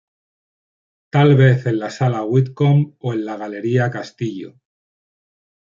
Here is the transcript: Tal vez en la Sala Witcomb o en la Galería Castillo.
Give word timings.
Tal 1.15 1.35
vez 1.41 1.67
en 1.67 1.77
la 1.81 1.91
Sala 1.97 2.23
Witcomb 2.31 2.89
o 2.97 3.13
en 3.13 3.23
la 3.27 3.37
Galería 3.37 3.91
Castillo. 3.91 4.51